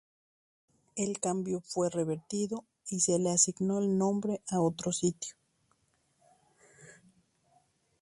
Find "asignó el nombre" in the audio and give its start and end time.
3.29-4.41